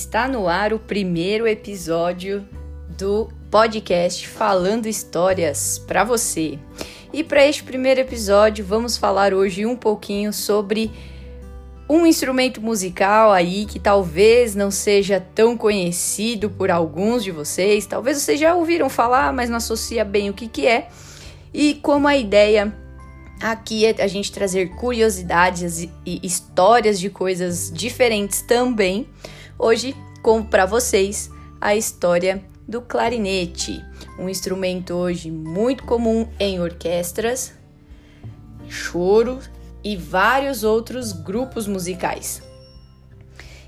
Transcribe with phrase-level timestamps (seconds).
[0.00, 2.48] Está no ar o primeiro episódio
[2.96, 6.58] do podcast Falando Histórias para você.
[7.12, 10.90] E para este primeiro episódio, vamos falar hoje um pouquinho sobre
[11.86, 18.16] um instrumento musical aí que talvez não seja tão conhecido por alguns de vocês, talvez
[18.16, 20.88] vocês já ouviram falar, mas não associa bem o que, que é.
[21.52, 22.74] E como a ideia
[23.38, 29.06] aqui é a gente trazer curiosidades e histórias de coisas diferentes também,
[29.60, 33.84] hoje como para vocês a história do clarinete,
[34.18, 37.52] um instrumento hoje muito comum em orquestras,
[38.68, 39.38] choro
[39.84, 42.42] e vários outros grupos musicais.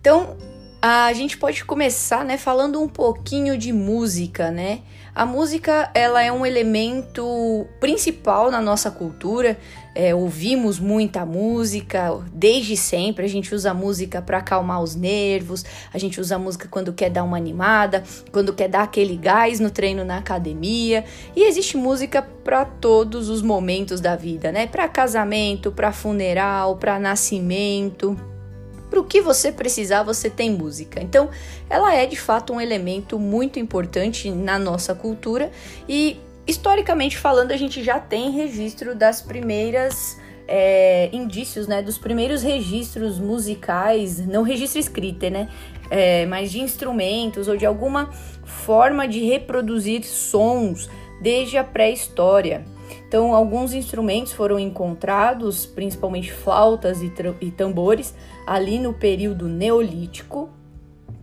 [0.00, 0.36] Então,
[0.82, 4.82] a gente pode começar, né, falando um pouquinho de música, né?
[5.16, 9.56] A música, ela é um elemento principal na nossa cultura.
[9.94, 13.24] É, ouvimos muita música desde sempre.
[13.24, 15.64] A gente usa música para acalmar os nervos.
[15.90, 19.70] A gente usa música quando quer dar uma animada, quando quer dar aquele gás no
[19.70, 21.02] treino na academia.
[21.34, 24.66] E existe música para todos os momentos da vida, né?
[24.66, 28.35] Para casamento, para funeral, para nascimento
[28.88, 31.00] para o que você precisar, você tem música.
[31.00, 31.30] Então,
[31.68, 35.50] ela é de fato um elemento muito importante na nossa cultura
[35.88, 40.18] e, historicamente falando, a gente já tem registro das primeiras.
[40.48, 45.48] É, indícios, né, dos primeiros registros musicais, não registro escrito, né,
[45.90, 48.12] é, mas de instrumentos ou de alguma
[48.44, 50.88] forma de reproduzir sons
[51.20, 52.64] desde a pré-história.
[53.08, 58.14] Então, alguns instrumentos foram encontrados, principalmente flautas e, e tambores,
[58.46, 60.48] ali no período neolítico.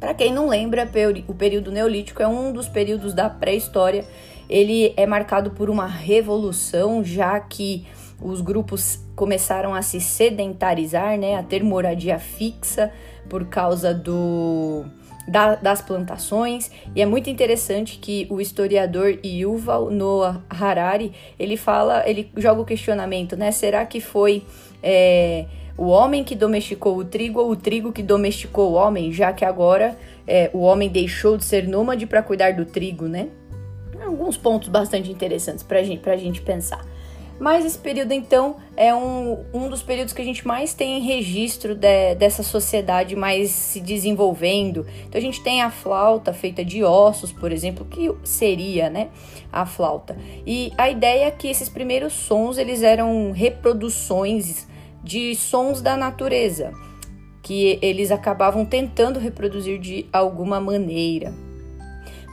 [0.00, 0.90] Para quem não lembra,
[1.28, 4.04] o período neolítico é um dos períodos da pré-história.
[4.48, 7.86] Ele é marcado por uma revolução, já que
[8.20, 12.92] os grupos começaram a se sedentarizar, né, a ter moradia fixa
[13.28, 14.84] por causa do
[15.26, 22.02] da, das plantações e é muito interessante que o historiador Yuval Noah Harari ele fala,
[22.08, 23.52] ele joga o questionamento, né?
[23.52, 24.42] Será que foi
[24.82, 25.46] é,
[25.76, 29.44] o homem que domesticou o trigo ou o trigo que domesticou o homem, já que
[29.44, 29.96] agora
[30.26, 33.28] é, o homem deixou de ser nômade para cuidar do trigo, né?
[34.04, 36.84] Alguns pontos bastante interessantes para gente, a gente pensar.
[37.42, 41.74] Mas esse período, então, é um, um dos períodos que a gente mais tem registro
[41.74, 44.86] de, dessa sociedade mais se desenvolvendo.
[45.06, 49.08] Então, a gente tem a flauta feita de ossos, por exemplo, que seria, né,
[49.52, 50.16] a flauta.
[50.46, 54.68] E a ideia é que esses primeiros sons, eles eram reproduções
[55.02, 56.72] de sons da natureza,
[57.42, 61.34] que eles acabavam tentando reproduzir de alguma maneira.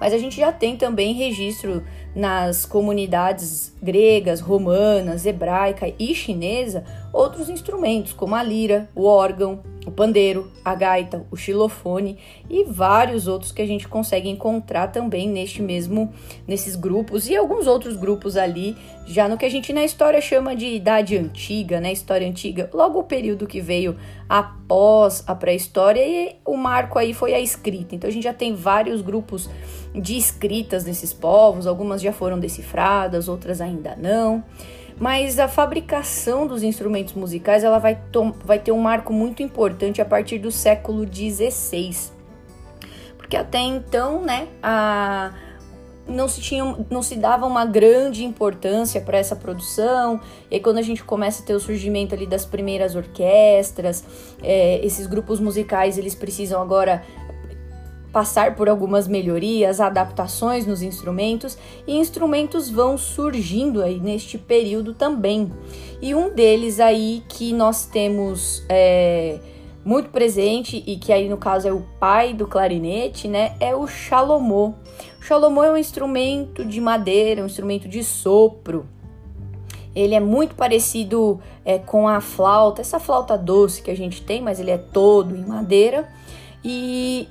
[0.00, 1.82] Mas a gente já tem também registro
[2.14, 9.90] nas comunidades gregas, romanas, hebraica e chinesa outros instrumentos como a lira, o órgão, o
[9.90, 15.62] pandeiro, a gaita, o xilofone e vários outros que a gente consegue encontrar também neste
[15.62, 16.12] mesmo
[16.46, 18.76] nesses grupos e alguns outros grupos ali,
[19.06, 21.90] já no que a gente na história chama de idade antiga, né?
[21.90, 23.96] História antiga, logo o período que veio
[24.28, 27.94] após a pré-história e o marco aí foi a escrita.
[27.94, 29.48] Então a gente já tem vários grupos
[29.94, 34.44] de escritas nesses povos, algumas já foram decifradas, outras ainda não
[35.00, 37.98] mas a fabricação dos instrumentos musicais ela vai,
[38.44, 42.10] vai ter um marco muito importante a partir do século XVI.
[43.16, 45.32] Porque até então, né, a,
[46.08, 50.20] não se, tinha, não se dava uma grande importância para essa produção.
[50.50, 54.02] E aí, quando a gente começa a ter o surgimento ali das primeiras orquestras,
[54.42, 57.04] é, esses grupos musicais eles precisam agora
[58.12, 65.52] passar por algumas melhorias, adaptações nos instrumentos e instrumentos vão surgindo aí neste período também.
[66.00, 69.38] E um deles aí que nós temos é,
[69.84, 73.86] muito presente e que aí no caso é o pai do clarinete, né, é o
[73.86, 74.74] xalomô.
[75.20, 78.86] O xalomô é um instrumento de madeira, um instrumento de sopro.
[79.94, 84.40] Ele é muito parecido é, com a flauta, essa flauta doce que a gente tem,
[84.40, 86.08] mas ele é todo em madeira.
[86.64, 87.28] E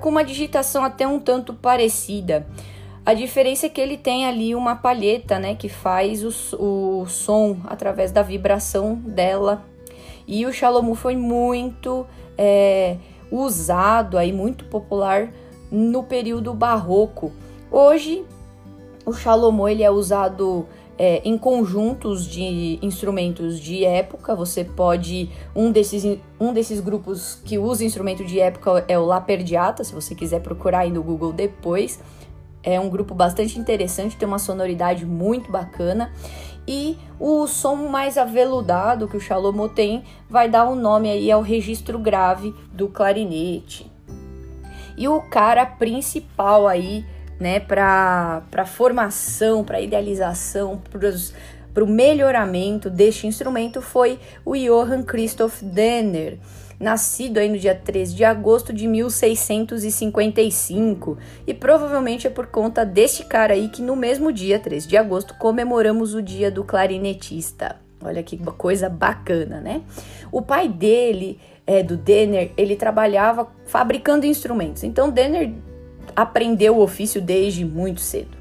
[0.00, 2.46] com uma digitação até um tanto parecida.
[3.04, 7.56] A diferença é que ele tem ali uma palheta, né, que faz o, o som
[7.64, 9.64] através da vibração dela.
[10.26, 12.06] E o Xalomu foi muito
[12.36, 12.98] é,
[13.30, 15.30] usado aí, muito popular
[15.70, 17.32] no período barroco.
[17.70, 18.26] Hoje,
[19.06, 20.66] o Xalomu ele é usado
[20.98, 24.34] é, em conjuntos de instrumentos de época.
[24.34, 25.30] Você pode.
[25.54, 30.14] Um desses, um desses grupos que usa instrumento de época é o Laperdiata, se você
[30.14, 32.00] quiser procurar aí no Google depois.
[32.62, 36.12] É um grupo bastante interessante, tem uma sonoridade muito bacana.
[36.66, 41.30] E o som mais aveludado que o Xalomo tem vai dar o um nome aí
[41.30, 43.90] ao registro grave do clarinete.
[44.94, 47.06] e o cara principal aí,
[47.38, 50.82] né, para formação, para idealização,
[51.72, 56.38] para o melhoramento deste instrumento foi o Johann Christoph Denner
[56.78, 63.24] nascido aí no dia 13 de agosto de 1655, e provavelmente é por conta deste
[63.24, 67.76] cara aí que no mesmo dia, 13 de agosto, comemoramos o dia do clarinetista.
[68.00, 69.82] Olha que coisa bacana, né?
[70.30, 74.84] O pai dele, é, do Denner, ele trabalhava fabricando instrumentos.
[74.84, 75.52] Então, Denner
[76.14, 78.38] aprendeu o ofício desde muito cedo.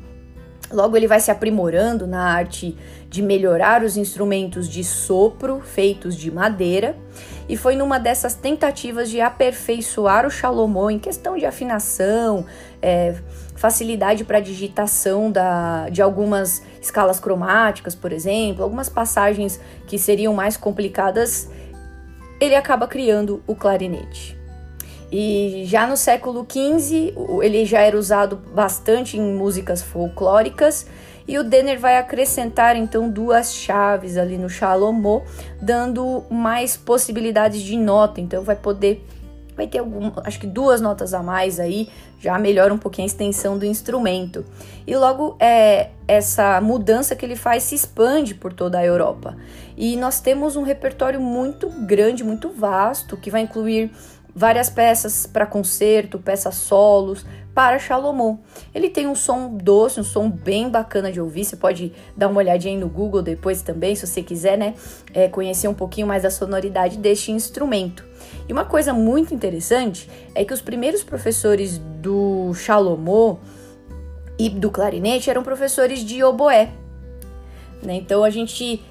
[0.71, 2.77] Logo, ele vai se aprimorando na arte
[3.09, 6.97] de melhorar os instrumentos de sopro feitos de madeira
[7.47, 12.45] e foi numa dessas tentativas de aperfeiçoar o Salomão em questão de afinação,
[12.81, 13.15] é,
[13.55, 20.57] facilidade para digitação da, de algumas escalas cromáticas, por exemplo, algumas passagens que seriam mais
[20.57, 21.49] complicadas,
[22.41, 24.36] ele acaba criando o clarinete.
[25.11, 30.85] E já no século XV, ele já era usado bastante em músicas folclóricas
[31.27, 35.23] e o Denner vai acrescentar então duas chaves ali no Shalomô,
[35.61, 38.21] dando mais possibilidades de nota.
[38.21, 39.05] Então vai poder
[39.57, 41.89] vai ter algum, acho que duas notas a mais aí,
[42.19, 44.45] já melhora um pouquinho a extensão do instrumento.
[44.85, 49.35] E logo é essa mudança que ele faz se expande por toda a Europa.
[49.75, 53.91] E nós temos um repertório muito grande, muito vasto, que vai incluir
[54.37, 57.25] várias peças para concerto, peças solos,
[57.55, 58.39] para Salomão.
[58.73, 61.43] Ele tem um som doce, um som bem bacana de ouvir.
[61.43, 64.75] Você pode dar uma olhadinha no Google depois também, se você quiser, né?
[65.11, 68.05] É, conhecer um pouquinho mais da sonoridade deste instrumento.
[68.47, 73.39] E uma coisa muito interessante é que os primeiros professores do Salomão
[74.37, 76.69] e do clarinete eram professores de oboé.
[77.81, 77.95] Né?
[77.95, 78.83] Então a gente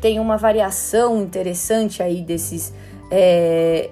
[0.00, 2.74] tem uma variação interessante aí desses
[3.12, 3.90] é,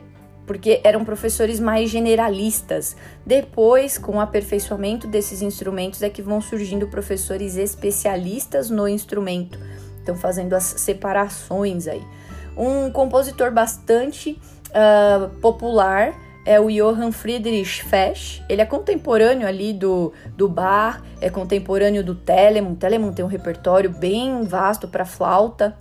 [0.49, 2.97] porque eram professores mais generalistas.
[3.25, 9.61] Depois, com o aperfeiçoamento desses instrumentos, é que vão surgindo professores especialistas no instrumento,
[9.99, 12.03] estão fazendo as separações aí.
[12.57, 14.41] Um compositor bastante
[14.71, 16.13] uh, popular
[16.49, 18.43] é o Johann Friedrich Fesch.
[18.49, 22.75] Ele é contemporâneo ali do, do Bach, é contemporâneo do Telemann.
[22.75, 25.77] Telemann tem um repertório bem vasto para flauta.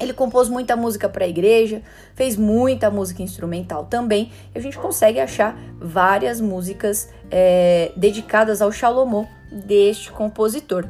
[0.00, 1.82] Ele compôs muita música para a igreja,
[2.14, 8.70] fez muita música instrumental também, e a gente consegue achar várias músicas é, dedicadas ao
[8.70, 10.86] Shalomó deste compositor.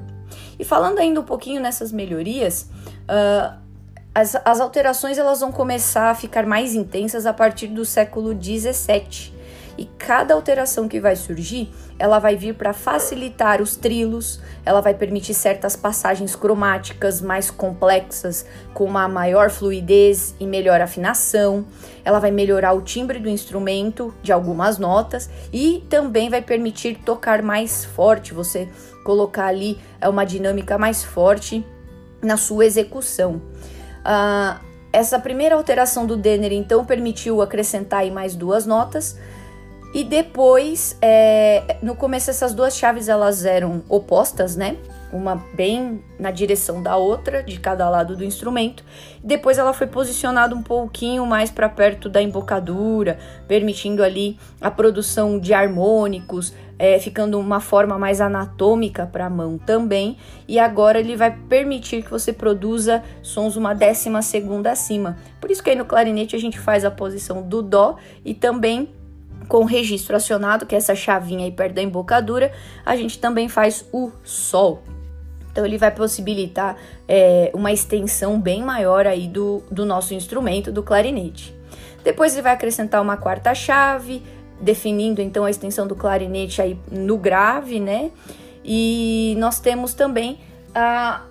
[0.58, 2.70] E falando ainda um pouquinho nessas melhorias,
[3.02, 3.56] uh,
[4.14, 9.35] as, as alterações elas vão começar a ficar mais intensas a partir do século 17
[9.78, 14.94] e cada alteração que vai surgir, ela vai vir para facilitar os trilos, ela vai
[14.94, 21.66] permitir certas passagens cromáticas mais complexas, com uma maior fluidez e melhor afinação.
[22.04, 27.42] Ela vai melhorar o timbre do instrumento de algumas notas e também vai permitir tocar
[27.42, 28.68] mais forte, você
[29.04, 31.64] colocar ali é uma dinâmica mais forte
[32.22, 33.40] na sua execução.
[34.04, 39.18] Uh, essa primeira alteração do Denner então permitiu acrescentar mais duas notas,
[39.94, 44.76] e depois, é, no começo essas duas chaves elas eram opostas, né?
[45.12, 48.84] Uma bem na direção da outra, de cada lado do instrumento.
[49.22, 55.38] Depois ela foi posicionada um pouquinho mais para perto da embocadura, permitindo ali a produção
[55.38, 60.18] de harmônicos, é, ficando uma forma mais anatômica para a mão também.
[60.46, 65.16] E agora ele vai permitir que você produza sons uma décima segunda acima.
[65.40, 68.90] Por isso que aí no clarinete a gente faz a posição do dó e também
[69.48, 72.52] com o registro acionado, que é essa chavinha aí perto da embocadura,
[72.84, 74.82] a gente também faz o sol.
[75.50, 76.76] Então ele vai possibilitar
[77.08, 81.54] é, uma extensão bem maior aí do, do nosso instrumento, do clarinete.
[82.04, 84.22] Depois ele vai acrescentar uma quarta chave,
[84.60, 88.10] definindo então a extensão do clarinete aí no grave, né?
[88.64, 90.40] E nós temos também
[90.74, 91.22] ah,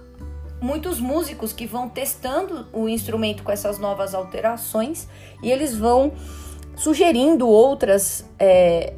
[0.59, 5.07] muitos músicos que vão testando o instrumento com essas novas alterações
[5.43, 6.11] e eles vão
[6.75, 8.93] sugerindo outras é,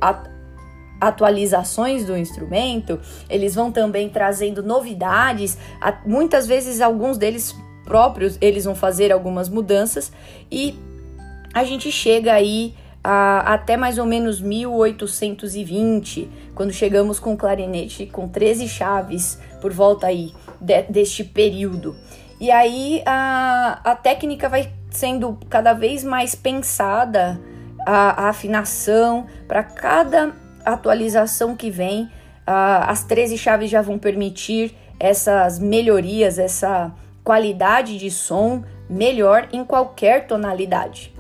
[1.00, 5.58] atualizações do instrumento, eles vão também trazendo novidades,
[6.06, 10.12] muitas vezes alguns deles próprios eles vão fazer algumas mudanças
[10.52, 10.78] e
[11.54, 18.06] a gente chega aí a, até mais ou menos 1820, quando chegamos com o clarinete
[18.06, 21.96] com 13 chaves por volta aí de, deste período.
[22.40, 27.40] E aí a, a técnica vai sendo cada vez mais pensada
[27.88, 30.34] a, a afinação, para cada
[30.66, 32.12] atualização que vem,
[32.46, 36.92] a, as 13 chaves já vão permitir essas melhorias, essa
[37.24, 41.14] qualidade de som melhor em qualquer tonalidade.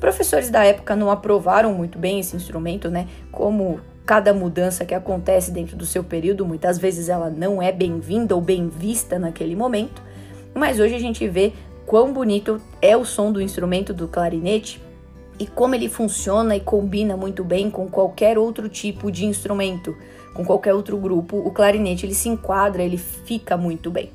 [0.00, 3.06] professores da época não aprovaram muito bem esse instrumento, né?
[3.30, 8.34] Como cada mudança que acontece dentro do seu período, muitas vezes ela não é bem-vinda
[8.34, 10.02] ou bem vista naquele momento,
[10.54, 11.52] mas hoje a gente vê
[11.86, 14.80] quão bonito é o som do instrumento do clarinete
[15.38, 19.96] e como ele funciona e combina muito bem com qualquer outro tipo de instrumento,
[20.32, 24.10] com qualquer outro grupo, o clarinete ele se enquadra, ele fica muito bem.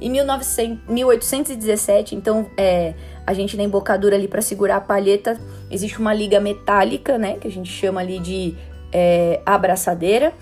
[0.00, 2.94] Em 1900, 1817, então, é,
[3.26, 5.38] a gente na embocadura ali para segurar a palheta,
[5.70, 8.54] existe uma liga metálica, né, que a gente chama ali de
[8.92, 10.32] é, abraçadeira.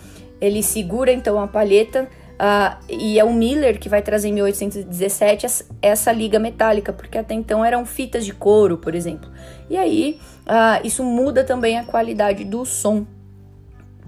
[0.40, 2.08] Ele segura então a palheta
[2.40, 7.34] uh, e é o Miller que vai trazer em 1817 essa liga metálica, porque até
[7.34, 9.30] então eram fitas de couro, por exemplo.
[9.68, 13.06] E aí uh, isso muda também a qualidade do som,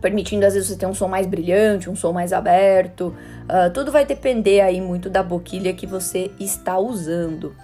[0.00, 3.14] permitindo às vezes você ter um som mais brilhante, um som mais aberto.
[3.44, 7.54] Uh, tudo vai depender aí muito da boquilha que você está usando.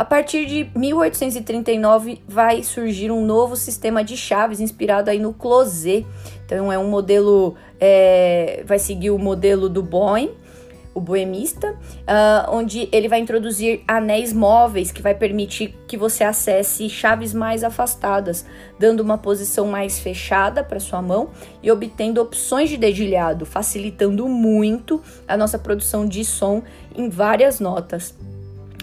[0.00, 6.06] A partir de 1839 vai surgir um novo sistema de chaves inspirado aí no closet.
[6.46, 10.30] Então é um modelo, é, vai seguir o modelo do Boeing,
[10.94, 16.88] o boemista, uh, onde ele vai introduzir anéis móveis que vai permitir que você acesse
[16.88, 18.46] chaves mais afastadas,
[18.78, 21.28] dando uma posição mais fechada para sua mão
[21.62, 26.62] e obtendo opções de dedilhado, facilitando muito a nossa produção de som
[26.96, 28.14] em várias notas.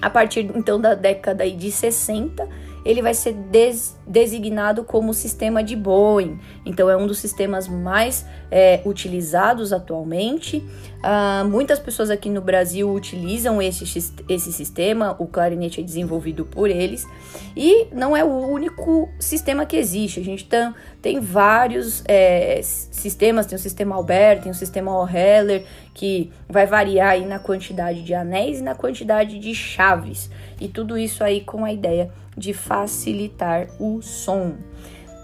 [0.01, 2.47] A partir então da década de 60,
[2.87, 6.39] ele vai ser des designado como sistema de Boeing.
[6.65, 10.63] Então, é um dos sistemas mais é, utilizados atualmente.
[10.97, 13.83] Uh, muitas pessoas aqui no Brasil utilizam esse,
[14.29, 17.05] esse sistema, o clarinete é desenvolvido por eles.
[17.53, 20.21] E não é o único sistema que existe.
[20.21, 25.65] A gente tem, tem vários é, sistemas, tem o sistema Albert, tem o sistema O'Heller,
[25.93, 30.29] que vai variar aí na quantidade de anéis e na quantidade de chaves.
[30.61, 34.55] E tudo isso aí com a ideia de facilitar o som.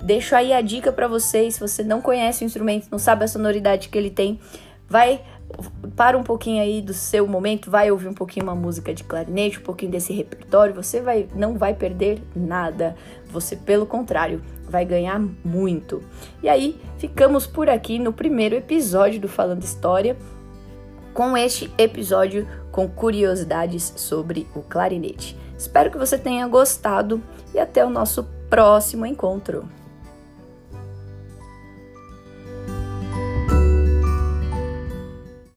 [0.02, 3.28] Deixo aí a dica para vocês, se você não conhece o instrumento, não sabe a
[3.28, 4.40] sonoridade que ele tem,
[4.90, 5.22] vai
[5.96, 9.60] para um pouquinho aí do seu momento, vai ouvir um pouquinho uma música de clarinete,
[9.60, 12.96] um pouquinho desse repertório, você vai não vai perder nada.
[13.28, 16.04] Você, pelo contrário, vai ganhar muito.
[16.42, 20.18] E aí, ficamos por aqui no primeiro episódio do Falando História
[21.14, 25.38] com este episódio com curiosidades sobre o clarinete.
[25.56, 27.22] Espero que você tenha gostado
[27.54, 29.70] e até o nosso próximo encontro.